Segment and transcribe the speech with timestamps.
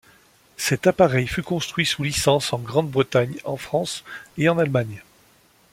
[0.57, 4.03] Cet appareil fut construit sous licence en Grande-Bretagne, en France
[4.39, 5.03] et en Allemagne.